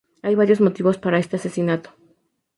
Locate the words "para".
0.97-1.19